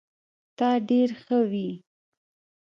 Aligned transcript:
تا 0.57 0.69
ډير 0.87 1.09
ښه 1.23 1.39
وي 1.51 1.69